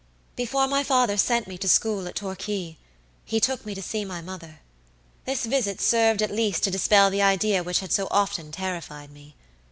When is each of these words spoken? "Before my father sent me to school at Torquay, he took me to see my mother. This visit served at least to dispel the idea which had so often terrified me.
"Before 0.35 0.67
my 0.67 0.81
father 0.83 1.15
sent 1.15 1.47
me 1.47 1.59
to 1.59 1.69
school 1.69 2.07
at 2.07 2.15
Torquay, 2.15 2.77
he 3.23 3.39
took 3.39 3.67
me 3.67 3.75
to 3.75 3.83
see 3.83 4.03
my 4.03 4.19
mother. 4.19 4.61
This 5.25 5.45
visit 5.45 5.79
served 5.79 6.23
at 6.23 6.31
least 6.31 6.63
to 6.63 6.71
dispel 6.71 7.11
the 7.11 7.21
idea 7.21 7.61
which 7.61 7.81
had 7.81 7.91
so 7.93 8.07
often 8.09 8.51
terrified 8.51 9.11
me. 9.11 9.35